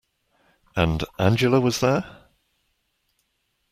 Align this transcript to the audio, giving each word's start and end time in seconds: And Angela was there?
And 0.75 1.03
Angela 1.19 1.61
was 1.61 1.79
there? 1.79 2.23